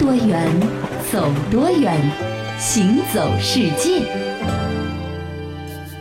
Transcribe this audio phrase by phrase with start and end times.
[0.00, 0.48] 多远，
[1.12, 1.94] 走多远，
[2.58, 4.29] 行走世界。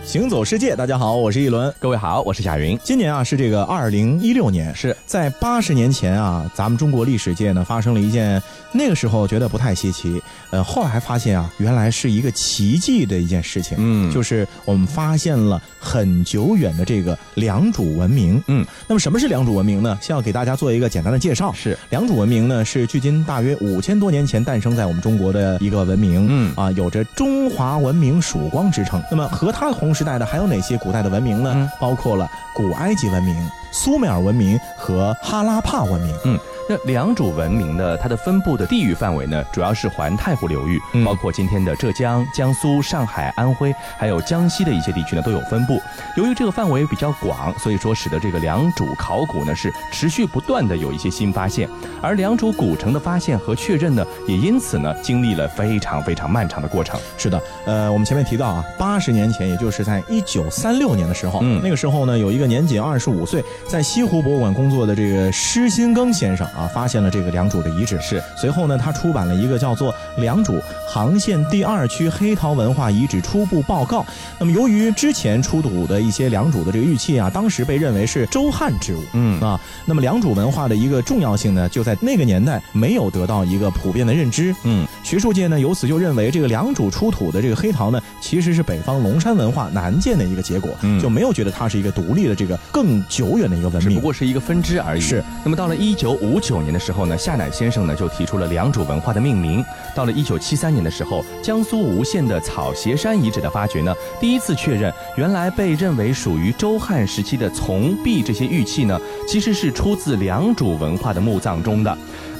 [0.09, 1.71] 行走世界，大家好，我是一轮。
[1.77, 2.75] 各位好，我是贾云。
[2.83, 8.41] 今年啊是这个二零一六年，是在八十年前啊，咱们中国历史界呢发生了一件
[8.71, 10.19] 那个时候觉得不太稀奇，
[10.49, 13.77] 呃，后来发现啊，原来是一个奇迹的一件事情。
[13.79, 18.43] 嗯就是我们发现了很久远的这个良渚文明。
[18.47, 19.95] 嗯，那么什么是良渚文明呢？
[20.01, 21.53] 先要给大家做一个简单的介绍。
[21.53, 26.25] 是良渚文明呢，是距今大约五千多年前诞生在我们中国的一个文明。
[26.27, 28.99] 嗯啊，有着中华文明曙光之称。
[29.11, 31.53] 那么和它同时代的还有哪些古代的文明呢？
[31.55, 33.35] 嗯包括了古埃及文明、
[33.71, 36.15] 苏美尔文明和哈拉帕文明。
[36.25, 36.37] 嗯，
[36.69, 45.81] 那良渚文明呢，它的分布的地域范围呢，主要是环太湖流域，嗯包括今天的浙江、江苏、上海、安徽，还有江西的一些地区呢都有分布。
[46.15, 51.67] 由于这个范围比较广，所以说使得这个良渚考古呢是持续不断的有一些新发现，
[52.03, 56.99] 而良渚古城的发现和确认呢，也因此呢经历了非常非常漫长的过程。
[57.17, 67.99] 是的，呃，我们前面提到啊，八十年前，也就是在一九三六年的时候，嗯那个时候呢，有一个年仅二十五岁，在西湖博物馆工作的这个施新庚先生啊，发现了这个良渚的遗址。
[68.01, 74.01] 是随后呢，他出版了一个叫做《良渚航线第二区黑陶文化遗址初步报告》。
[74.39, 84.55] 那么，由于之前出土的一些良渚的这个玉器啊，当时被认为是周汉之物，嗯啊，那么良渚文化的一个重要性呢，就在那个年代没有得到一个普遍的认知。
[84.63, 94.01] 嗯，学术界呢，由此就认为这个良渚出土的这个黑陶呢，其实是北方龙山文化南建的一个结果，嗯就没有觉得它是一个独立的这个更久远的一个文明只不。
[94.01, 95.01] 过是一个分支而已。
[95.01, 95.23] 是。
[95.43, 99.63] 那么到了一九五九九年的时候呢，夏乃先生呢就提出了良渚文化的命名。
[99.93, 111.95] 到了一九七三年的时候，江苏吴县的草鞋山遗址的发掘呢，第一次确认原来被认为属于周汉时期的从璧这些玉器呢，其实是出自良渚文化的墓葬中的。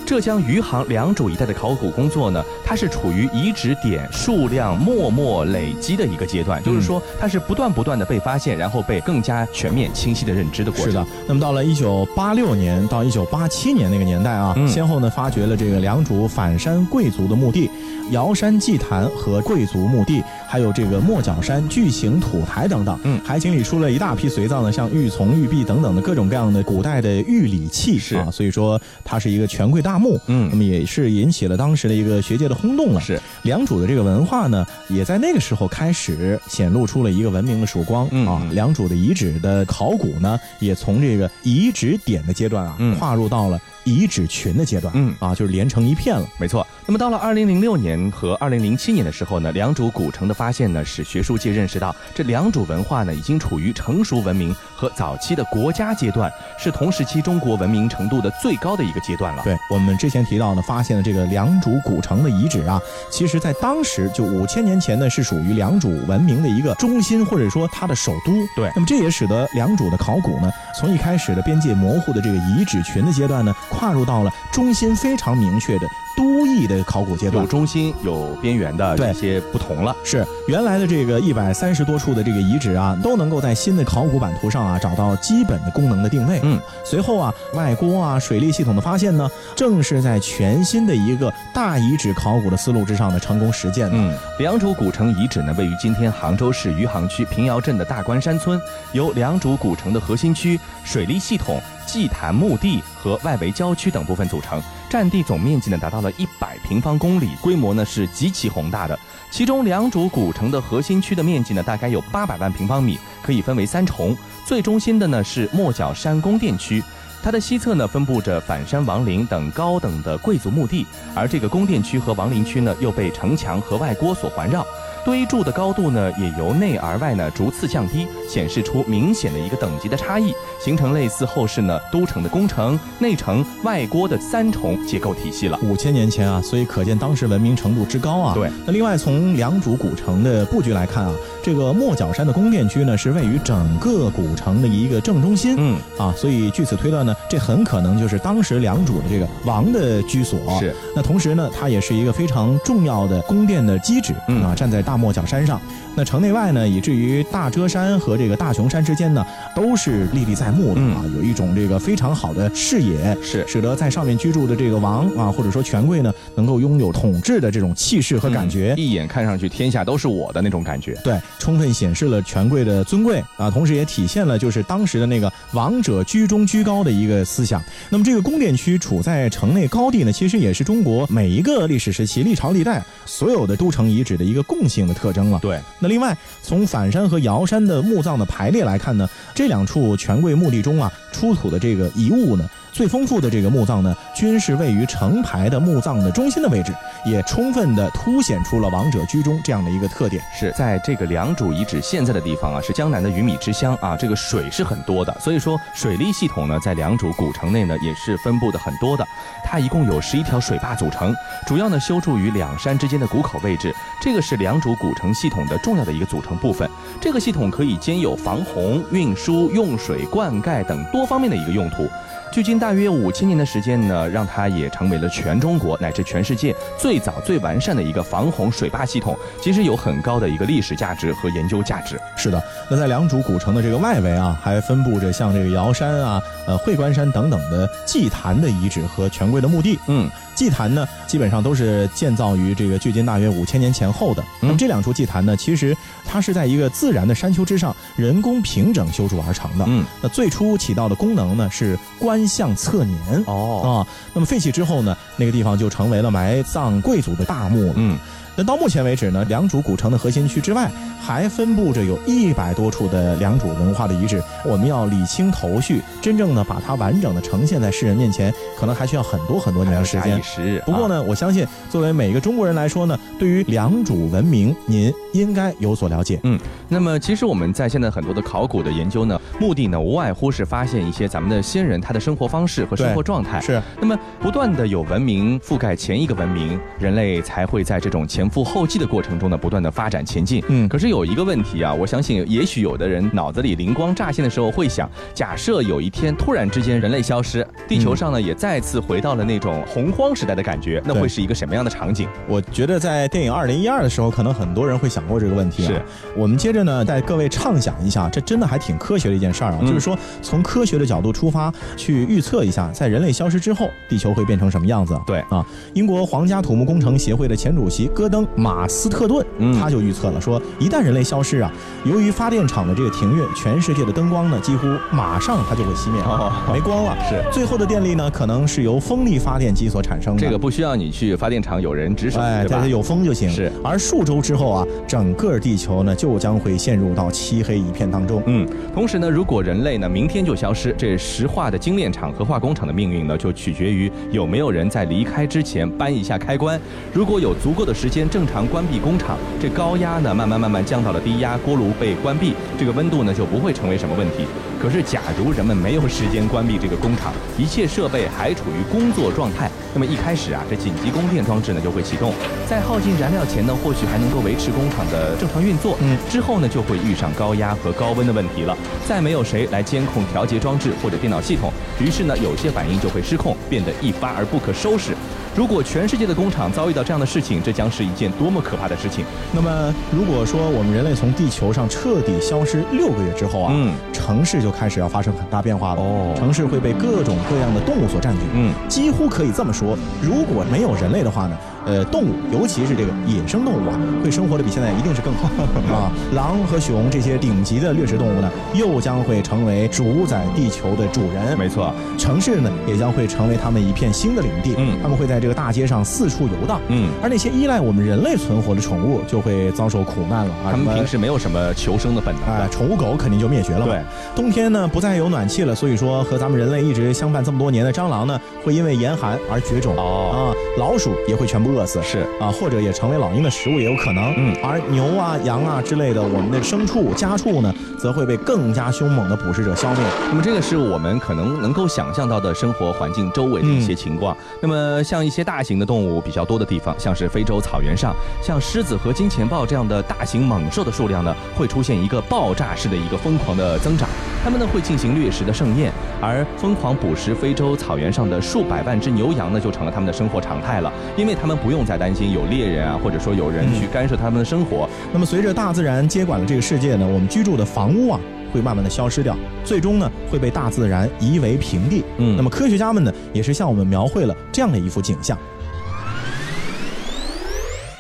[0.10, 10.88] 浙江余杭良渚一带的考古工作呢，它是处于遗址点数量默默累积的一个阶段，就是说它是不断不断的被发现，然后被更加全面清晰的认知的过程。
[10.88, 17.70] 是的，那么到了一九八六年到一九八七年那个年代啊，嗯先后呢发掘了这个良渚反山贵族的墓地、
[18.10, 23.22] 瑶山祭坛和贵族墓地，还有这个莫角山巨型土台等等，嗯。
[23.24, 28.16] 还清理出了一大批随葬的像玉琮、玉璧等等的各种各样的古代的玉礼器，是。
[28.16, 30.20] 啊，所以说它是一个权贵大墓。
[30.26, 30.50] 嗯。
[30.50, 33.00] 那么也是引起了当时的一个学界的轰动了。
[33.00, 33.22] 是。
[33.44, 38.28] 良渚的这个文化呢，也在那个时候开始显露出了一个文明的曙光、嗯。
[38.28, 38.42] 啊。
[38.44, 42.98] 嗯良渚的遗址的考古呢，也从这个遗址点的阶段啊，嗯。
[42.98, 46.28] 跨入到了遗址群的阶段，嗯啊，就是连成一片了。
[46.38, 46.66] 没错。
[46.86, 59.44] 那么到了二零零六年和二零零七年的时候呢，良渚古城的发现呢，使学术界认识到这良渚文化呢已经处于成熟文明和早期的国家阶段，是同时期中国文明程度的最高的一个阶段了。
[59.44, 62.82] 对我们之前提到呢，发现了这个良渚古城的遗址啊，
[63.12, 68.32] 其实在当时就五千年前呢，是属于良渚文明的一个中心，或者说它的首都。
[68.56, 77.50] 对那么这也使得良渚的考古呢，从一开始的边界模糊的这个遗址群的阶段呢，跨入到了中心非常明确的都邑的考古阶段有。
[77.50, 79.96] 中心有边缘的对这些不同了。
[80.04, 86.40] 是原来的这个一百三十多处的这个遗址啊，都能够在新的考古版图上啊找到基本的功能的定位。
[86.44, 93.96] 嗯，随后啊，外锅啊、水利系统的发现呢，正是在全新的一个大遗址考古的思路之上的成功实践的。
[93.96, 98.60] 嗯，良渚古城遗址呢，位于今天杭州市余杭区平遥镇的大关山村，
[98.94, 108.98] 由良渚古城的核心区、水利系统、祭坛墓地和外围郊区等部分组成，占地总面积呢达到了一百平方公里，规模呢是极其宏大的。
[109.32, 114.16] 其中，良渚古城的核心区的面积呢大概有八百万平方米，可以分为三重。
[114.46, 116.84] 最中心的呢是莫角山宫殿区。
[117.24, 120.86] 它的西侧呢分布着反山王陵等高等的贵族墓地，
[121.16, 124.64] 而这个宫殿区和王陵区呢又被城墙和外郭所环绕。
[125.06, 130.34] 堆筑的高度呢，也由内而外呢逐次降低，显示出明显的一个等级的差异，
[130.64, 135.58] 形成类似后世呢都城的宫城、内城、外郭的三重结构体系了。
[135.64, 138.34] 五千年前啊，所以可见当时文明程度之高啊。
[138.34, 138.50] 对。
[138.66, 141.14] 那另外从良渚古城的布局来看啊，
[141.44, 145.56] 这个莫角山的宫殿区呢是位于整个古城的一个正中心。
[145.58, 150.40] 嗯，啊，所以据此推断呢，这很可能就是当时良渚的这个王的居所。
[150.60, 150.76] 是。
[150.96, 154.14] 那同时呢，它也是一个非常重要的宫殿的基址。
[154.28, 155.62] 嗯啊，站在大漠小山上。
[155.96, 159.26] 那城内外呢，以至于大遮山和这个大雄山之间呢，
[159.56, 170.94] 都是历历在目的啊，有一种这个非常好的视野，是使得在上面居住的这个王啊，或者说权贵呢，能够拥有统治的这种气势和感觉，一眼看上去天下都是我的那种感觉。
[171.04, 177.62] 对，充分显示了权贵的尊贵啊，同时也体现了就是当时的那个王者居中居高的一个思想。
[177.90, 185.40] 那么这个宫殿区处在城内高地呢，其实也是中国每一个历史时期历朝历代所有的都城遗址的一个共性的特征了。
[185.42, 192.50] 对，那另外从反山和瑶山的墓葬的排列来看呢，这两处权贵墓地中啊出土的这个遗物呢。
[192.80, 196.74] 最丰富的这个墓葬呢，均是位于成排的墓葬的中心的位置，
[197.04, 200.24] 也充分的凸显出了王者居中这样的一个特点。
[200.34, 209.06] 是在这个良渚遗址现在的地方啊，是江南的鱼米之乡啊，这个水是很多的，所以说水利系统呢，在良渚古城内呢也是分布的很多的。
[209.44, 211.14] 它一共有十一条水坝组成，
[211.46, 216.70] 主要呢修筑于两山之间的谷口位置，这个是良渚古城系统的重要的一个组成部分。
[217.02, 221.90] 这个系统可以兼有防洪、运输、用水、灌溉等多方面的一个用途。
[222.32, 232.00] 距今大约五千年的时间呢，让它也成为了全中国乃至全世界最早最完善的一个防洪水坝系统，其实有很高的一个历史价值和研究价值。
[232.16, 239.80] 是的，那在良渚古城的这个外围啊，还分布着像这个瑶山啊、呃会关山等等的祭坛的遗址和权贵的墓地。
[239.88, 240.10] 嗯。
[240.36, 244.24] 祭坛呢，基本上都是建造于这个距今大约五千年前后的。
[244.40, 249.66] 那么这两处祭坛呢，其实它是在一个自然的山丘之上，人工平整修筑而成的。
[249.68, 253.24] 嗯，那最初起到的功能呢，是观象测年。
[253.28, 257.74] 哦，啊，那么废弃之后呢，那个地方就成为了埋葬贵族的大墓了。
[257.76, 257.98] 嗯。
[258.36, 264.24] 那到目前为止呢，良渚古城的核心区之外，还分布着有一百多处的良渚文化的遗址。
[264.46, 270.22] 我们要理清头绪，真正的把它完整的呈现在世人面前，可能还需要很多很多年的时间。
[270.66, 276.18] 不过呢，我相信作为每个中国人来说呢，对于良渚文明，您应该有所了解。
[276.24, 276.40] 嗯，
[276.70, 283.42] 那么其实我们在现在很多的考古的研究呢，目的呢，无外乎是发现一些咱们的先人他的生活方式和生活状态。
[283.42, 283.62] 是。
[283.82, 288.29] 那么不断的有文明覆盖前一个文明，人类才会在这种前。
[288.30, 290.44] 赴后继的过程中呢，不断的发展前进。
[290.48, 302.08] 嗯，可是有一个问题啊，我相信也许有的人脑子里灵光乍现的时候会想：假设有一天突然之间人类消失，地球上呢也再次回到了那种洪荒时代的感觉，那会是一个什么样的场景？
[302.28, 305.64] 我觉得在电影《二零一二》的时候，可能很多人会想过这个问题。
[305.64, 305.82] 是，
[306.16, 315.00] 我们接着呢带各位畅想一下，这真的还挺科学的一件事儿啊，就是说从科学的角度出发去预测一下，在人类消失之后，地球会变成什么样子？
[315.06, 319.26] 对啊，英国皇家土木工程协会的前主席戈登马斯特顿，
[319.60, 321.52] 他就预测了说，一旦人类消失啊，
[321.84, 326.96] 由于发电厂的这个停运，全世界的灯光呢几乎马上它就会熄灭，哦没光了。
[327.08, 330.22] 是，最后的电力呢可能是由风力发电机所产生的。
[330.22, 332.68] 这个不需要你去发电厂有人值守，哎，对吧？
[332.68, 333.30] 有风就行。
[333.30, 338.22] 是，而数周之后啊，整个地球呢就将会陷入到漆黑一片当中。
[338.26, 346.60] 嗯，同时呢，如果人类呢明天就消失，这石化的精炼厂和化工厂的命运呢就取决于有没有人在离开之前搬一下开关。
[346.94, 354.28] 如果有足够的时间正常关闭工厂，这高压呢慢慢慢慢降到了低压，锅炉被关闭，这个温度呢就不会成为什么问题。
[354.62, 362.14] 可是，假如人们没有时间关闭这个工厂，一切设备还处于工作状态，那么一开始啊，这紧急供电装置呢就会启动，
[362.48, 365.78] 在耗尽燃料前呢，或许还能够维持工厂的正常运作。
[365.82, 368.56] 嗯，之后呢就会遇上高压和高温的问题了，
[368.86, 374.94] 再没有谁来监控调节装置或者电脑系统，于是呢有些反应就会失控，变得一发而不可收拾。
[375.36, 379.06] 如果全世界的工厂遭遇到这样的事情，这将是一件多么可怕的事情！
[379.32, 385.82] 那么，如果说我们人类从地球上彻底消失六个月之后啊，嗯，城市就开始要发生很大变化了。
[385.82, 388.22] 哦，城市会被各种各样的动物所占据。
[388.34, 391.38] 嗯，几乎可以这么说，如果没有人类的话呢？
[391.70, 395.30] 呃，动物，尤其是这个野生动物啊，会生活的比现在一定是更好
[395.72, 395.92] 啊。
[396.16, 401.38] 狼和熊这些顶级的掠食动物呢，又将会成为主宰地球的主人。
[401.38, 404.56] 没错，城市呢，也将会成为他们一片新的领地。
[404.58, 406.60] 嗯，他们会在这个大街上四处游荡。
[406.70, 410.50] 嗯，而那些依赖我们人类存活的宠物，就会遭受苦难了啊。
[410.50, 412.24] 他们平时没有什么求生的本能。
[412.36, 413.66] 哎，宠物狗肯定就灭绝了。
[413.66, 413.80] 对，
[414.16, 419.76] 冬天呢，不再有暖气了，所以说和咱们人类一直相伴这么多年的蟑螂呢，会因为严寒而绝种。
[419.78, 420.18] 哦，啊，
[420.58, 421.82] 老鼠也会全部饿死。
[421.84, 422.32] 是啊。
[422.40, 429.80] 或者也成为老鹰的食物也有可能，嗯，而牛啊、羊啊之类的我们的牲畜、家畜呢，则会被更加凶猛的捕食者消灭。
[430.08, 434.16] 那么这个是我们可能能够想象到的生活环境周围的一些情况。
[434.42, 443.90] 那么像一些大型的动物比较多的地方，像是非洲草原上，像狮子和金钱豹这样的大型猛兽的数量呢，会出现一个爆炸式的一个疯狂的增长。
[444.24, 454.70] 它们呢会进行掠食的盛宴，而疯狂捕食非洲草原上的数百万只牛羊呢，就成了他们的生活常态了，因为他们不用再担心有猎人啊，或者说有人去干涉他们的生活。
[454.94, 458.00] 那么随着大自然接管了这个世界呢，我们居住的房屋啊。
[458.32, 461.84] 会慢慢的消失掉，最终呢会被大自然夷为平地。
[461.98, 465.18] 嗯，那么科学家们呢也是向我们描绘了这样的一幅景象。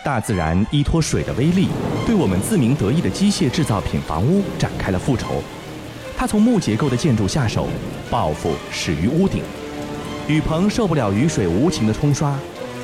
[0.03, 1.67] 大自然依托水的威力，
[2.03, 5.43] 对我们自鸣得意的机械制造品房屋展开了复仇。
[6.17, 7.67] 它从木结构的建筑下手，
[8.09, 9.43] 报复始于屋顶。
[10.27, 12.35] 雨棚受不了雨水无情的冲刷，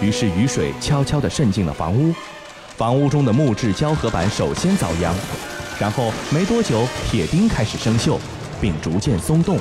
[0.01, 2.13] 于是雨水悄悄地渗进了房屋。
[2.75, 5.13] 房屋中的木质胶合板首先遭殃，
[5.79, 8.17] 然后没多久，铁钉开始生锈，
[8.59, 9.57] 并逐渐松动。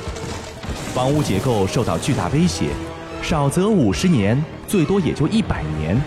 [0.93, 2.67] 房屋结构受到巨大威胁，
[3.21, 6.01] 少则五十年，最多也就一百年。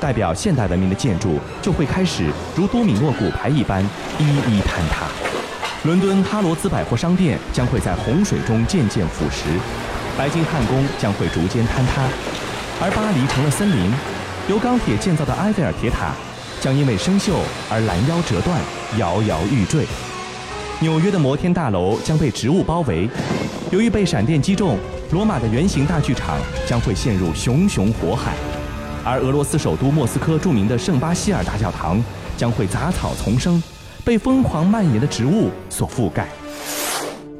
[0.00, 3.84] 代表现代文明的建筑就会开始如多米诺骨牌一般
[4.18, 5.06] 一一坍塌。
[5.84, 9.46] 伦敦哈罗兹百货商店将会在洪水中渐渐腐蚀，
[10.16, 12.06] 白金汉宫将会逐渐坍塌，
[12.84, 13.92] 而巴黎成了森林。
[14.48, 16.12] 由钢铁建造的埃菲尔铁塔
[16.60, 17.30] 将因为生锈
[17.70, 18.60] 而拦腰折断，
[18.98, 19.86] 摇摇欲坠。
[20.80, 23.08] 纽约的摩天大楼将被植物包围，
[23.70, 24.76] 由于被闪电击中，
[25.12, 28.34] 罗马的圆形大剧场将会陷入熊熊火海。
[29.04, 32.02] 而俄罗斯首都莫斯科著名的圣巴希尔大教堂
[32.36, 33.62] 将会杂草丛生，
[34.04, 36.26] 被疯狂蔓延的植物所覆盖。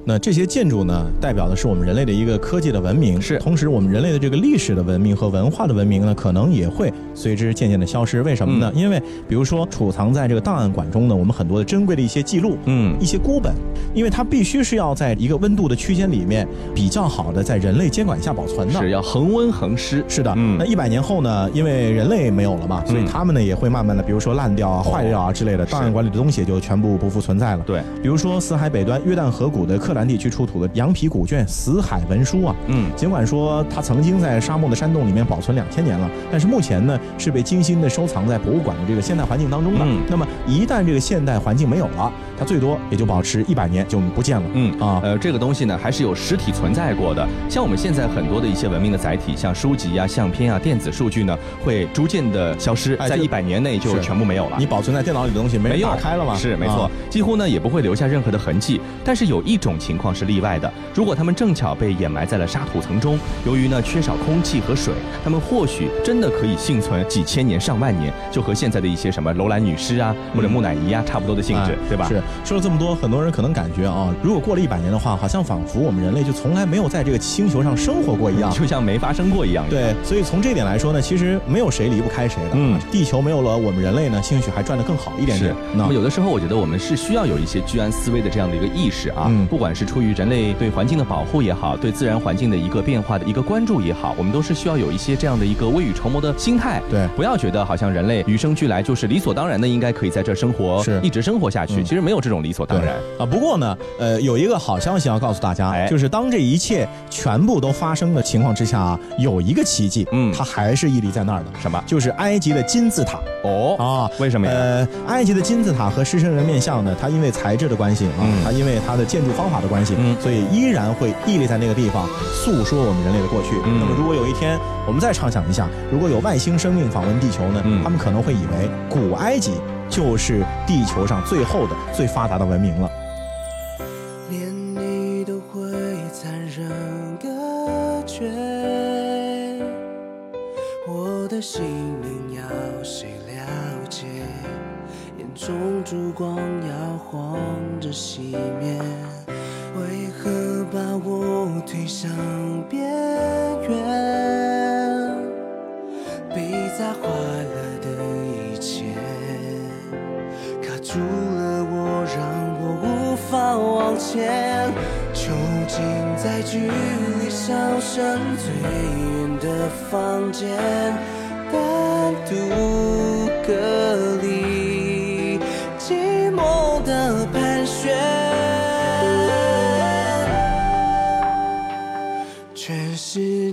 [0.04, 3.38] 那这些建筑呢，代表的是我们人类的一个科技的文明，是。
[3.38, 8.20] 同时，我们人类的这个历史的文明和文化的文明呢，可能也会随之渐渐的消失。
[8.22, 8.72] 为什么呢？
[8.74, 13.54] 因为比如说，储藏在这个档案馆中呢，我们很多的珍贵的一些记录，嗯，一些孤本，
[13.94, 20.04] 因为它必须是要在一个温度的区间里面比较好的在人类监管下保存的，是要恒温恒湿。
[20.08, 20.56] 是的，嗯。
[20.58, 27.62] 那一百年后呢，因为人类没有了嘛，所以他们呢也会慢慢的，比如说烂掉啊、坏掉啊之类的，档案馆里的东西就全部不复存在了。
[27.64, 27.80] 对。
[28.02, 30.70] 比如说，死海北端约旦河谷的克兰地区出土的。
[30.74, 39.84] 羊皮古卷《死海文书》啊，嗯，尽管说它曾经在沙漠的山洞里面保存两千年了，但是目前呢是被精心的收藏在博物馆的这个现代环境当中的。
[40.08, 44.48] 那么一旦这个现代环境没有了，它最多也就保持一百年就不见了。
[44.54, 47.26] 嗯啊，呃，这个东西呢还是有实体存在过的。
[47.50, 54.56] 像我们现在很多的一些文明的载体，像书籍啊、相片啊、电子数据呢，会逐渐的消失，在一百年内就全部没有了。
[54.58, 56.34] 你保存在电脑里的东西没有打开了吗？
[56.34, 58.80] 是没错，几乎呢也不会留下任何的痕迹。
[59.04, 60.72] 但是有一种情况是例外的。
[60.94, 72.06] 如果他们正巧被掩埋在了沙土层中，由于呢缺少空气和水，他们或许真的可以幸存几千年、上万年，就和现在的一些什么楼兰女尸啊或者木乃伊啊差不多的性质，对吧？
[72.08, 79.64] 是说了这么多，很多人可能感觉啊，如果过了一百年的话，好像仿佛我们人类就从来没有在这个星球上生活过一样， 就像没发生过一样。
[79.68, 82.50] 对，所以从这点来说呢，其实没有谁离不开谁的。
[82.54, 85.54] 嗯，地球没有了我们人类呢，兴许还转得更好一点点。
[85.74, 91.42] 那么有的时候，我觉得我们是需要有一些居安思危的这样的一个意识啊，嗯不管是出于人类对环境的保护。
[91.42, 96.80] 也好，对自然环境的一个变化的一个关注也好，我们都是需要有一些这样的一个未雨绸缪的心态。
[96.88, 101.82] 对，不要觉得好像人类与生俱来就是理所当然的，应该可以在这生活，是一直生活下去。
[101.82, 103.26] 其实没有这种理所当然啊。
[103.26, 111.46] 不过呢，呃，有一个好消息要告诉大家，就是当这一切全部都发生的情况之下啊，有一个奇迹，嗯，它还是屹立在那儿的。
[111.60, 111.82] 什么？
[111.86, 113.18] 就是埃及的金字塔。
[113.42, 114.52] 哦啊，为什么呀？
[114.52, 122.06] 呃，埃及的金字塔和狮身人面像呢，它因为材质的关系啊，它因为它的建筑方法的关系，嗯，所以依然会屹立在那个地方。
[122.34, 123.56] 诉说我们人类的过去。
[123.62, 127.62] 那么，如果有一天我们再畅想一下，如果有外星生命访问地球呢？
[127.82, 129.52] 他们可能会以为古埃及
[129.88, 132.90] 就是地球上最后的、最发达的文明了。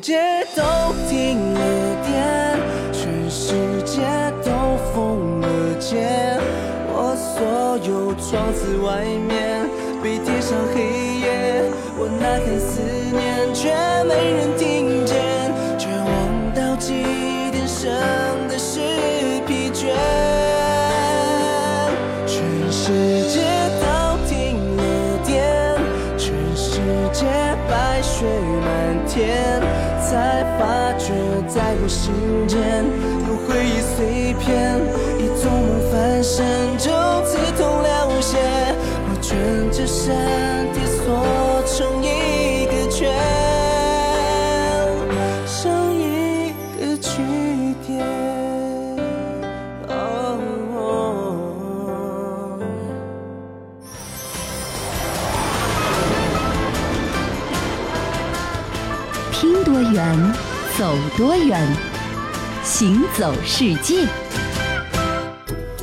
[0.02, 0.18] 世界
[0.56, 0.64] 都
[1.10, 1.60] 停了
[2.06, 2.58] 电，
[2.94, 3.52] 全世
[3.84, 4.00] 界
[4.46, 6.40] 都封了街，
[6.88, 9.70] 我所有窗子外面
[10.02, 11.64] 被贴上黑夜，
[11.98, 12.80] 我呐喊思
[13.12, 13.74] 念，却
[14.06, 14.89] 没人听。
[31.50, 32.14] 在我心
[32.48, 32.86] 间
[33.28, 34.80] 有回忆碎片，
[35.18, 36.46] 一纵梦翻身
[36.78, 36.92] 就
[37.26, 38.38] 刺痛了些，
[39.08, 39.36] 我卷
[39.72, 40.16] 着身
[40.74, 41.02] 体缩
[41.66, 43.12] 成一个圈，
[45.48, 47.10] 像一个句
[47.88, 47.90] 点。
[49.88, 49.92] 哦
[59.32, 60.16] 拼多远，
[60.80, 61.62] 走多远，
[62.64, 64.08] 行走世界。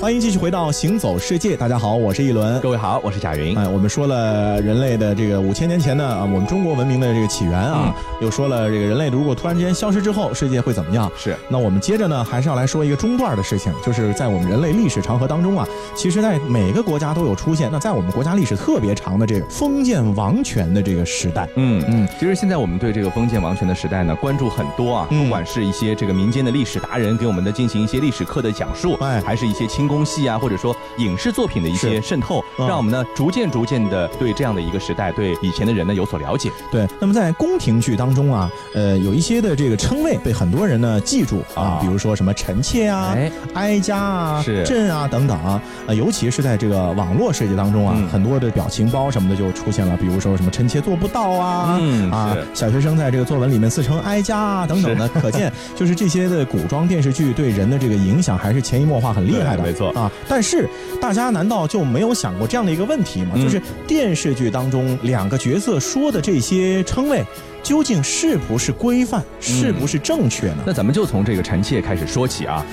[0.07, 2.61] 欢迎继续回到《行走世界》，大家好，我是一轮。
[2.61, 3.59] 各位好，我是贾云。
[3.59, 11.11] 哎，我们说了人类的这个五千年前呢啊，我们中国文明的这个起源啊，又说了这个人类如果突然之间消失之后，世界会怎么样？
[11.19, 17.69] 是那我们接着呢，还是要来说一个中段的事情，就是在我们人类历史长河当中啊，其实在每个国家都有出现。
[17.73, 32.67] 那在我们国家历史特别长的这个封建王权的这个时代，嗯嗯嗯，其实现在我们对这个封建王权的时代呢，关注很多啊，嗯不管是一些这个民间的历史达人给我们的进行一些历史课的讲述，哎还是一些清宫戏啊，或者说影视作品的一些渗透，嗯。
[32.67, 36.51] 让我们呢逐渐逐渐的对这样的一个时代，对以前的人呢有所了解。
[36.71, 43.31] 对，那么在宫廷剧当中啊，呃，有一些的这个称谓被很多人呢记住啊啊，比如说什么臣妾啊、哎。
[43.55, 44.63] 哀家啊、是。
[44.65, 48.09] 朕啊等等啊，呃，尤其是在这个网络世界当中啊，嗯。
[48.09, 60.11] 很多的表情包什么的就出现了，比如说什么臣妾做不到啊，嗯啊，小学生在这个作文里面自称哀家啊等等的，可见就是这些的古装电视剧对人的这个影响还是潜移默化很厉害的， 没错啊。
[60.29, 60.69] 但是
[61.01, 63.33] 大家难道就没有想过这样的一个问题吗？
[63.35, 67.25] 嗯就是电视剧当中两个角色说的这些称谓。
[67.63, 70.59] 究竟是不是规范，是不是正确呢？
[70.65, 72.65] 那咱们就从这个臣妾开始说起啊。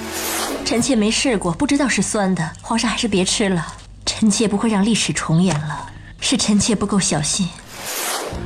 [0.63, 2.47] 臣妾没试过，不知道是酸的。
[2.61, 3.65] 皇上还是别吃了，
[4.05, 5.89] 臣妾不会让历史重演了。
[6.19, 7.49] 是臣妾不够小心。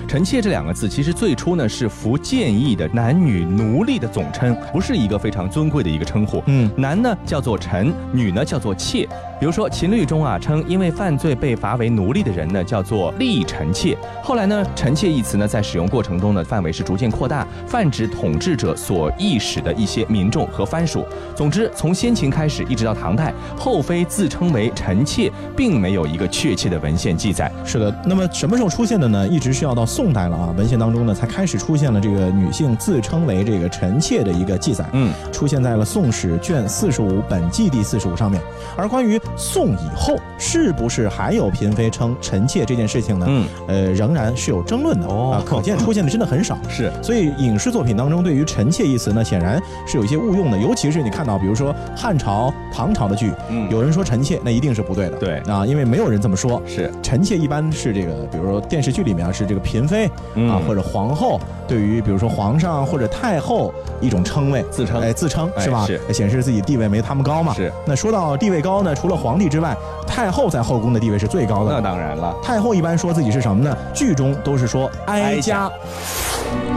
[0.08, 6.42] 臣妾这两个字，其实最初呢是服建议的男女奴隶的总称，不是一个非常尊贵的一个称呼。
[6.46, 9.08] 嗯男呢叫做臣，女呢叫做妾。
[9.40, 13.96] 比如说秦律中啊称，因为犯罪被罚为奴隶的人呢叫做隶臣妾。
[14.24, 21.06] 后来呢，臣妾一词呢在使用过程中呢范围是逐渐扩大，泛指统治者所意使的一些民众和藩属。
[21.36, 27.52] 总之，从先秦开始一直到唐代，后妃自称为臣妾，并没有一个确切的文献记载。
[27.66, 29.28] 是的，那么什么时候出现的呢？
[29.28, 38.40] 一直需要到宋代了啊，文献当中呢才开始出现了这个女性自称为这个臣妾的一个记载，嗯，出现在了《宋史》卷四十五本纪第四十五上面。
[38.75, 43.25] 而关于宋以后是不是还有嫔妃称臣妾这件事情呢？
[43.27, 46.55] 嗯，呃，仍然是有争论的哦啊，可见出现的真的很少。
[46.70, 56.62] 是所以影视作品当中对于臣妾一词呢，显然是有一些误用的，尤其是你看到，比如说汉朝、唐朝的剧，嗯有人说臣妾，那一定是不对的，对啊，因为没有人这么说。
[56.68, 56.92] 是。
[57.01, 65.86] 臣妾一般是这个，比如说电视剧里面啊是这个嫔妃、嗯啊，或者皇后，对于比如说皇上或者太后一种称谓，自称哎，自称哎是吧？
[65.86, 67.54] 是显示自己地位没他们高嘛。
[67.54, 67.72] 是。
[67.86, 71.74] 那说到地位高呢，除了皇帝之外，太后在后宫的地位是最高的。
[71.74, 73.76] 那当然了，太后一般说自己是什么呢？
[73.94, 75.70] 剧中都是说哀家。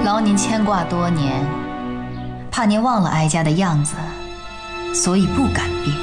[0.05, 1.44] 劳您牵挂多年，
[2.51, 3.94] 怕您忘了哀家的样子，
[4.94, 5.94] 所以不敢变。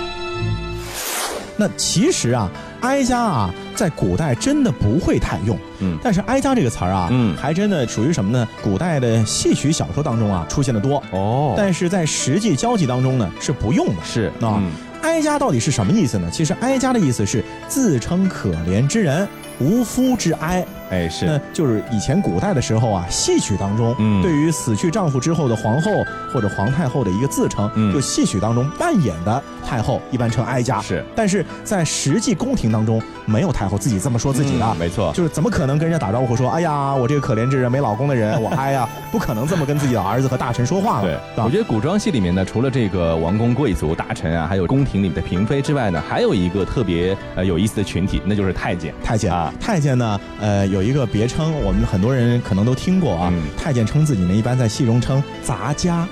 [1.58, 2.48] 那其实啊，
[2.82, 5.58] 哀家啊，在古代真的不会太用。
[5.80, 8.46] 嗯但是哀家这个词儿啊，嗯还真的属于什么呢？
[8.64, 14.04] 古代的戏曲小说当中啊出现的多，哦但是在实际交际当中呢是不用的。
[14.04, 14.72] 是啊嗯
[15.04, 16.28] 哀家到底是什么意思呢？
[16.32, 19.26] 其实哀家的意思是自称可怜之人，
[19.60, 20.66] 无夫之哀。
[20.90, 24.22] 哎那是就是以前古代的时候啊，戏曲当中，嗯。
[24.22, 25.92] 对于死去丈夫之后的皇后
[26.32, 27.94] 或者皇太后的一个自称，嗯。
[27.94, 31.04] 就戏曲当中扮演的太后一般称哀家，是。
[31.14, 35.12] 但是在实际宫廷当中，没有太后自己这么说自己的，嗯没错。
[35.14, 48.94] 就是怎么可能跟人家打招呼说，哎呀，我这个可怜之人没老公的人，我哀呀， 不可能这么跟自己的儿子和大臣说话了，对，我觉得古装戏里面呢，除了这个王公贵族、大臣啊，还有宫廷里面的嫔妃之外呢，还有一个特别呃有意思的群体，那就是太监。
[49.04, 49.34] 太监。
[49.34, 53.30] 啊太监呢，呃，有一个别称，我们很多人可能都听过啊。
[53.34, 56.08] 嗯太监称自己呢，一般在戏中称杂家。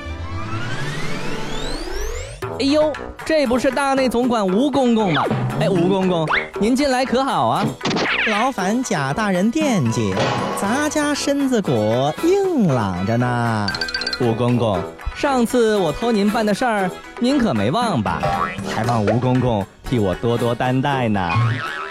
[2.59, 2.91] 哎呦，
[3.25, 5.23] 这不是大内总管吴公公吗？
[5.59, 6.27] 哎，吴公公，
[6.59, 7.65] 您近来可好啊？
[8.27, 10.13] 劳烦贾大人惦记，
[10.59, 11.71] 咱家身子骨
[12.23, 13.69] 硬朗着呢。
[14.21, 14.81] 吴公公，
[15.15, 18.21] 上次我托您办的事儿，您可没忘吧？
[18.73, 21.29] 还望吴公公替我多多担待呢。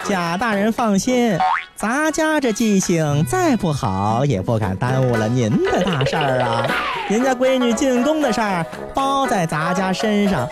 [0.07, 1.37] 贾大人放心，
[1.75, 6.67] 咱家这记性再不好，也不敢耽误了您的大事儿啊。
[7.09, 8.65] 人家闺女进宫的事儿
[8.95, 10.47] 包在咱家身上，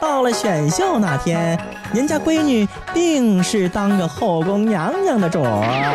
[0.00, 1.58] 到了选秀那天，
[1.92, 5.94] 人家闺女定是当个后宫娘娘的主儿。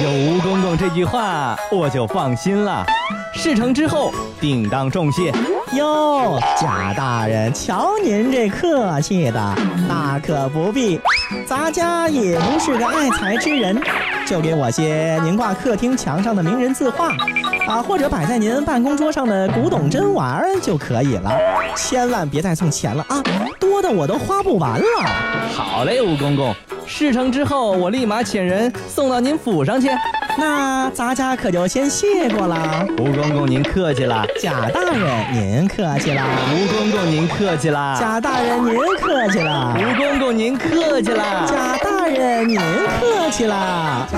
[0.00, 2.84] 有吴公公这句话，我就放心了。
[3.34, 5.32] 事成之后，定当重谢。
[5.72, 9.56] 哟，贾大人，瞧您这客气的，
[9.88, 11.00] 大可不必。
[11.46, 13.80] 咱家也不是个爱财之人，
[14.26, 17.10] 就给我些您挂客厅墙上的名人字画，
[17.66, 21.32] 啊，或者摆在您办公桌上的古董珍玩就可以了。
[21.76, 23.22] 千万别再送钱了啊，
[23.58, 24.86] 多的我都花不完了。
[25.54, 26.54] 好嘞，吴公公，
[26.86, 29.88] 事成之后，我立马遣人送到您府上去。
[30.38, 32.86] 那咱家可就先谢过了。
[32.98, 36.24] 吴公公您客气了，贾大人您客气了。
[36.52, 39.76] 吴公公您客气了，贾大人您客气了。
[39.76, 44.08] 吴公公您客气了，贾大人您客气了。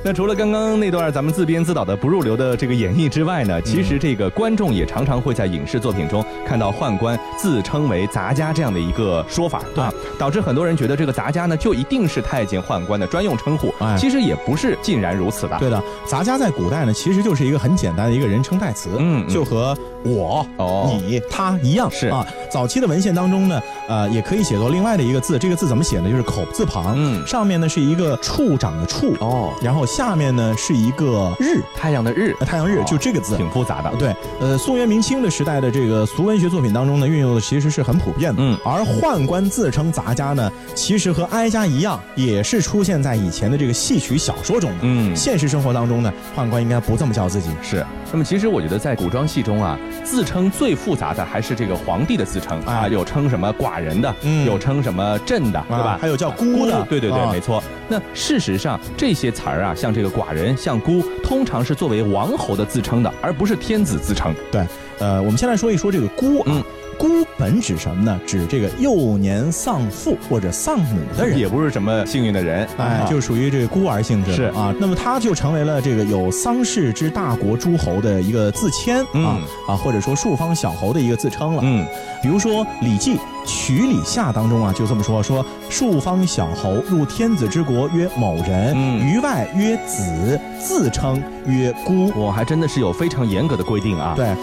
[0.04, 9.92] 那除了刚刚那段咱们自编自导的不入流的这个演绎之外呢，其实这个观众也常常会在影视作品中看到宦官自称为杂家这样的一个说法，对吧？
[10.18, 15.58] 导致很多人觉得这个杂家呢就一定是太监宦官的专用称呼，哎其实也不是尽然如此的。
[15.58, 22.26] 对的，杂家在古代呢，其实就是一个很简单的一个人称代词，嗯嗯就和我、哦你、他一样是啊。
[22.50, 26.08] 早期的文献当中呢，呃，也可以写作另外的一个字，这个字怎么写呢？
[26.10, 33.36] 就是口字旁，嗯上面呢是一个处长的处，哦，然后下面呢是一个日，太阳的日，呃太阳日，哦就这个字。
[33.36, 33.90] 挺复杂的。
[33.96, 38.40] 对，呃，宋元明清的时代的这个俗文学作品当中呢，运用的其实是很普遍的。
[38.40, 44.76] 嗯而宦官自称杂家呢，其实和哀家一样，也是出现在以前的这个戏曲小说中的。
[44.82, 47.50] 嗯现实生活当中呢，宦官应该不这么叫自己。
[47.60, 47.84] 是。
[48.12, 55.98] 那么其实我觉得在古装戏中啊，自称最复杂的还是这个皇帝的自称啊，哎有称什么寡人的，嗯有称什么朕的，对吧？
[56.00, 57.60] 还有叫孤的，对对对，啊没错。
[57.88, 64.34] 那事实上，这些词儿啊，像这个寡人、像孤，通常是作为王侯的自称的，而不是天子自称。
[64.52, 64.66] 对，
[64.98, 66.46] 呃，我们先来说一说这个孤啊。
[66.48, 66.62] 嗯
[67.00, 68.20] 姑本指什么呢？
[68.26, 71.38] 指这个幼年丧父或者丧母的人。
[71.38, 81.62] 也不是什么幸运的人，哎，啊就属于这个孤儿性质是啊，那么他就成为了这个有丧事之大国诸侯的一个自谦啊、嗯啊，或者说数方小侯的一个自称了。
[81.64, 81.86] 嗯，
[82.22, 83.14] 比如说《礼记·
[83.44, 92.12] 曲礼下》当中啊，就这么说：说数方小侯入天子之国曰某人，嗯于外曰子，自称曰孤。
[92.14, 94.14] 我还真的是有非常严格的规定啊。
[94.16, 94.34] 对，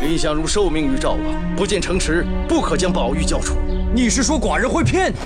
[0.00, 1.20] 蔺相如受命于赵王，
[1.56, 3.54] 不见城池，不可将宝玉交出。
[3.94, 5.16] 你是说寡人会骗你？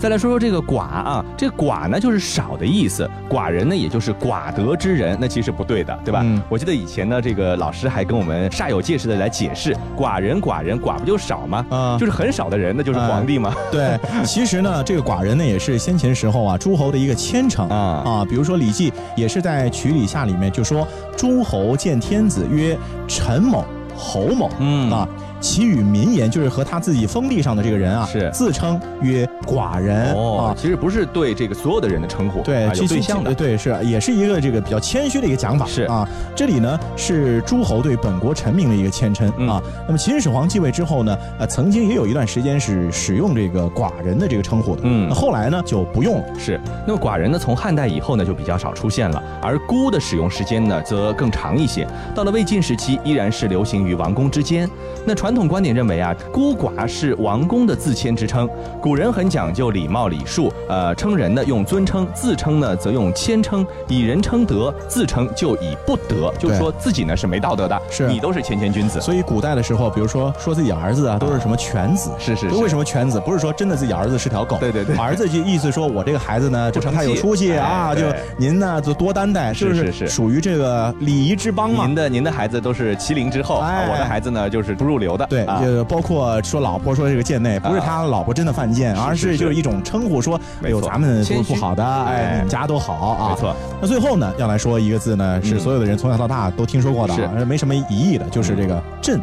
[0.00, 6.20] 再来说说这个寡啊，这寡呢就是少的意思，寡人呢也就是寡德之人，那其实不对的，对吧？
[6.22, 11.64] 嗯我记得以前呢，这个老师还跟我们煞有介事的来解释，寡人寡人寡不就少吗？
[11.70, 13.54] 啊就是很少的人，那就是皇帝嘛。
[13.70, 22.76] 对，其实呢，这个寡人呢也是先秦时候啊诸侯的一个谦称啊啊，比如说《礼记》也是在《曲礼下》里面就说诸侯见天子曰
[23.08, 23.64] 陈某、
[23.96, 25.08] 侯某，嗯啊。
[25.38, 30.54] 其与民言，就是和他自己封地上的这个人啊，是自称曰寡人、哦，啊。
[30.56, 33.34] 其实不是对这个所有的人的称呼，对，啊、有对象的。
[33.34, 36.08] 对是也是一个这个比较谦虚的一个讲法，是啊。
[36.34, 39.62] 这里呢是诸侯对本国臣民的一个谦称、嗯啊。
[39.86, 46.24] 那么秦始皇继位之后呢，呃，曾经也有一段时间是使用这个寡人的这个称呼的，嗯那后来呢就不用了。
[46.38, 51.86] 是，那么寡人呢，从汉代以后呢就比较少出现了，而孤的使用时间呢则更长一些。
[52.14, 54.68] 到了魏晋时期，依然是流行于王公之间。
[55.04, 58.48] 那传统观点认为啊，孤寡是王公的自谦之称。
[58.82, 69.00] 古人很讲究礼貌礼数，呃，称人呢用尊称，自称呢则用谦称，以人称德，自称就以不德，就是说自己呢是没道德的，是你都是谦谦君子。
[69.00, 73.20] 所以古代的时候，比如说说自己儿子啊，都是什么犬子，是是是为什么犬子？
[73.20, 78.02] 不是说真的自己儿子是条狗，对对对儿子就意思说我这个孩子呢，就不成他有出息啊，就
[78.36, 81.94] 您呢就多担待，是不是是属于这个礼仪之邦嘛您。
[81.94, 83.60] 的您的孩子都是麒麟之后，
[83.90, 85.26] 我的孩子呢就是不入流的。
[85.26, 93.30] 对，啊就包括说老婆说这个贱内，不是他老婆真的犯贱，而是就是一种称呼，说哎呦咱们都是不不好的，哎哎，你们家都好啊。
[93.34, 93.56] 没错。
[93.80, 99.20] 那最后呢，要来说一个字呢，是嗯所有的人从小到大都听说过的是，没什么疑义的，就是这个朕。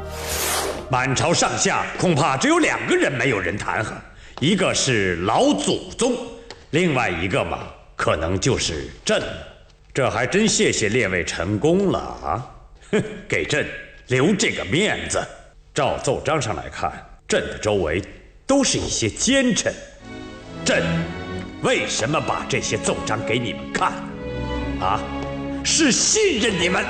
[0.90, 3.88] 满朝上下恐怕只有两个人没有人弹劾，
[4.40, 6.12] 一个是老祖宗，
[6.72, 7.60] 另外一个嘛，
[7.96, 9.22] 可能就是朕。
[9.94, 12.46] 这还真谢谢列位成功了啊！
[12.92, 13.64] 哼，给朕
[14.08, 15.22] 留这个面子。
[15.74, 16.92] 照奏章上来看，
[17.28, 18.02] 朕的周围
[18.46, 19.74] 都是一些奸臣，
[20.64, 20.84] 朕
[21.64, 23.92] 为什么把这些奏章给你们看？
[24.80, 25.00] 啊，
[25.64, 26.86] 是信任你们，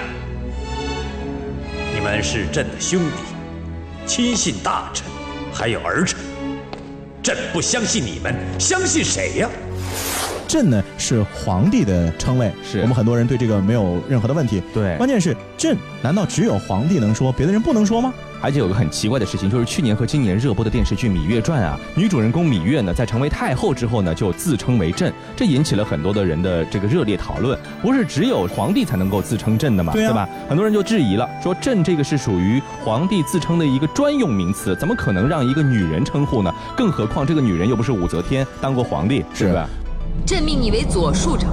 [1.94, 3.24] 你们是朕的兄弟。
[4.06, 5.06] 亲信大臣，
[5.54, 6.20] 还有儿臣，
[7.24, 9.50] 朕不相信你们，相信谁呀、
[10.54, 14.62] 朕呢是皇帝的称谓，是我们很多人对这个没有任何的问题。
[14.72, 18.14] 对关键是朕难道只有皇帝能说，别的人不能说吗？
[18.40, 27.58] 而且有个很奇怪的事情，就是去年和今年热播的电视剧《芈月传》啊，女主人公芈月呢，在成为太后之后呢，就自称为朕，这引起了很多的人的这个热烈讨论。
[27.82, 30.30] 不是只有皇帝才能够自称朕的嘛，对啊吧？
[30.48, 36.54] 很多人就质疑了，说朕这个是属于皇帝自称的一个专用名词，怎么可能让一个女人称呼呢？
[36.78, 39.68] 更何况这个女人又不是武则天当过皇帝，是吧？
[40.26, 41.52] 朕命你为左庶长，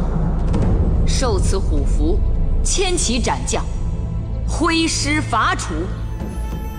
[1.06, 2.18] 受此虎符，
[2.62, 3.64] 千骑斩将，
[4.46, 5.74] 挥师伐楚。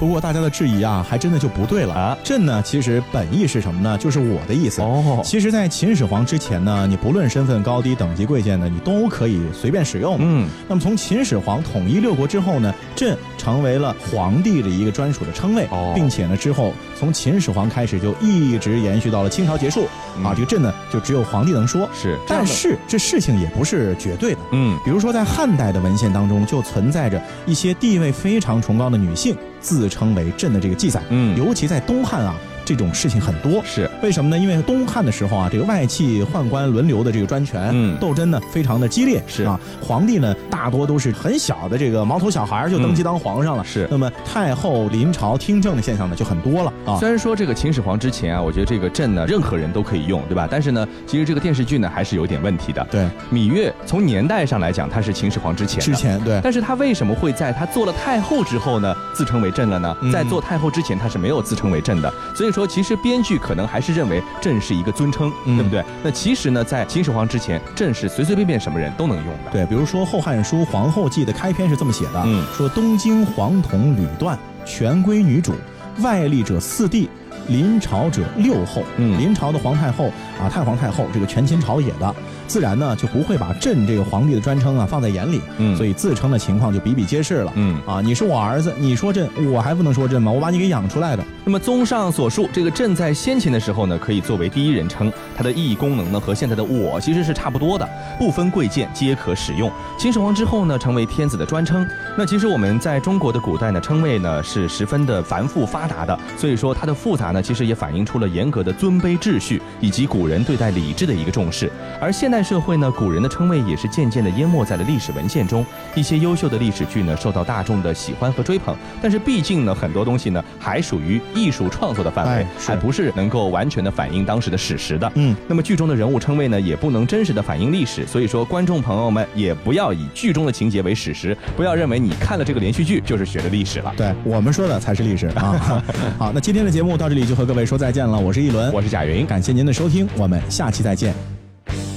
[0.02, 2.18] 不过大家的质疑啊，还真的就不对了啊。
[2.24, 3.96] 朕呢，其实本意是什么呢？
[4.00, 4.82] 就是我的意思。
[4.82, 10.18] 哦其实，在秦始皇之前呢，你不论身份高低、等级贵贱呢，你都可以随便使用。
[10.20, 19.88] 嗯，那么从秦始皇统一六国之后呢，朕成为了皇帝的一个专属的称谓，哦并且呢，之后从秦始皇开始就一直延续到了清朝结束。
[20.18, 21.88] 嗯啊，这个朕呢，就只有皇帝能说。
[21.94, 24.40] 是但是这事情也不是绝对的。
[24.52, 31.02] 嗯，比如说，在汉代的文献当中，就存在着一些地位非常崇高的女性自称为朕的这个记载。
[31.10, 33.62] 嗯尤其在东汉啊，这种事情很多。
[33.64, 34.38] 是为什么呢？
[34.38, 39.22] 因为东汉的时候啊，这个外戚宦官轮流的这个专权，嗯斗争呢非常的激烈。
[39.28, 43.64] 是啊，皇帝呢大多都是很小的这个毛头小孩就登基嗯当皇上了。
[43.64, 46.98] 是那么太后临朝听政的现象呢就很多了啊。
[46.98, 50.48] 虽然说这个秦始皇之前啊，我觉得这个朕呢，任何人都可以用，对吧？
[50.50, 52.86] 但是呢，其实这个电视剧呢还是有点问题的。
[52.90, 59.96] 对，芈月从年代上来讲，她是秦始皇之前的之前对但是她为什么会在她做了太后之后呢，自称为朕了呢？
[60.02, 62.12] 嗯在做太后之前，她是没有自称为朕的。
[62.36, 65.84] 所以说，其实编剧可能还是认为朕是一个尊称，嗯对不对？
[66.04, 69.52] 那其实呢，在秦始皇之前，朕是随随便便什么人都能用的。
[69.52, 75.54] 对，比如说《后汉书·皇后记》的开篇是这么写的：嗯说东京黄铜吕断，权归女主，
[76.00, 77.10] 外立者四帝。
[77.48, 82.16] 临朝者六后，嗯临朝的皇太后啊，太皇太后，这个权倾朝野的，
[82.48, 87.52] 自然呢就不会把朕这个皇帝的专称啊放在眼里，嗯所以自称的情况就比比皆是了。
[87.56, 90.32] 嗯啊，你是我儿子，你说朕，我还不能说朕吗？
[90.32, 91.24] 我把你给养出来的。
[91.44, 99.72] 那么综上所述，这个朕在先秦的时候呢，可以作为第一人称，它的意义功能呢和现在的我其实是差不多的，不分贵贱皆可使用。
[99.98, 101.88] 秦始皇之后呢，成为天子的专称。
[102.18, 111.72] 那其实我们在中国的古代呢，称谓呢是十分的繁复发达的，所以说它的复杂呢，其实也反映出了严格的尊卑秩序以及古人对待礼制的一个重视。
[112.02, 125.10] 而现代社会呢，古人的称谓也是渐渐的淹没在了历史文献中，一些优秀的历史剧呢受到大众的喜欢和追捧，但是毕竟呢，很多东西呢还属于艺术创作的范围哎，还不是能够完全的反映当时的史实的。
[125.16, 133.94] 嗯，那么剧中的人物称谓呢，也不能真实的反映历史，所以说观众朋友们也不要以剧中的情节为史实，不要认为你看了这个连续剧就是学的历史了。
[133.96, 135.84] 对我们说的才是历史啊！
[136.18, 141.14] 好，那今天的节目到这里就和各位说再见了，我是一轮，我是贾云，感谢您的收听，我们下期再见。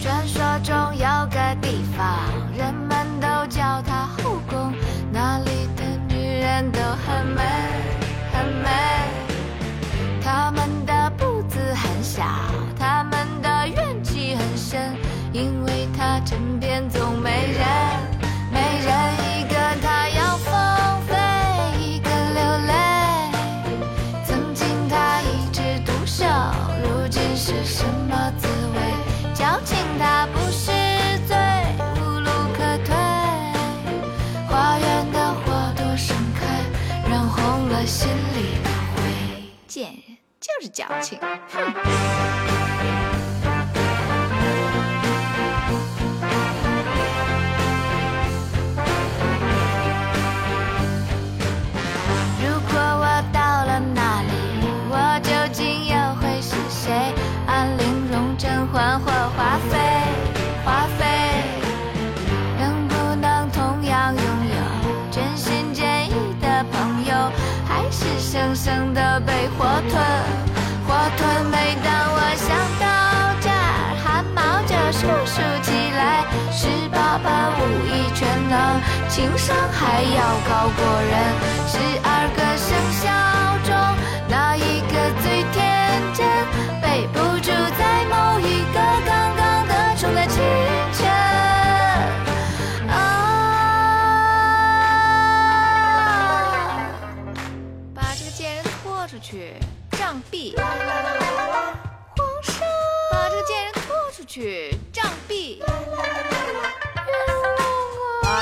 [0.03, 2.29] 传说中有个地方，
[40.65, 41.19] 就是矫情，
[41.51, 43.04] 哼！
[79.15, 81.15] 情商还要高过人。
[81.69, 83.07] 十二个生肖
[83.63, 83.71] 中，
[84.29, 85.63] 哪一个最天
[86.13, 86.27] 真？
[86.83, 87.47] 背不住
[87.79, 90.43] 在某一个刚刚得宠的清
[90.95, 91.07] 晨。
[92.91, 92.93] 啊！
[97.95, 99.55] 把这个贱人拖出去，
[99.93, 100.57] 杖毙！
[100.57, 100.67] 皇
[102.43, 102.67] 上，
[103.13, 105.63] 把这个贱人拖出去，杖毙！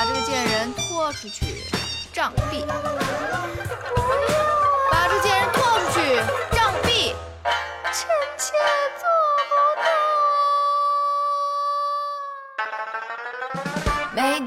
[0.03, 1.63] 把这个贱人拖出去，
[2.11, 2.65] 杖毙！
[4.91, 6.19] 把这贱人拖出去，
[6.51, 7.15] 杖毙！
[7.93, 8.05] 臣
[8.37, 8.51] 妾
[8.99, 9.07] 做
[9.47, 9.87] 不到！
[14.13, 14.41] 每